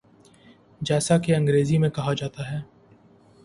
جیسا 0.81 1.17
کہ 1.17 1.35
انگریزی 1.35 1.77
میں 1.77 1.89
کہا 1.89 2.13
جاتا 2.13 2.51
ہے۔ 2.51 2.61